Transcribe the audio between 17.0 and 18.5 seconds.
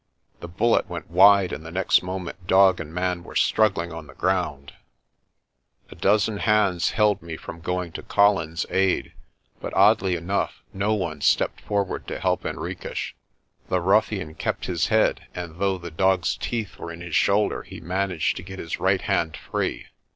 his shoulder, he managed to